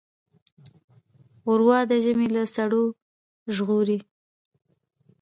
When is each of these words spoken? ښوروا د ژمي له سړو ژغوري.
ښوروا 1.41 1.79
د 1.91 1.91
ژمي 2.03 2.27
له 2.35 2.43
سړو 2.55 2.83
ژغوري. 3.55 3.99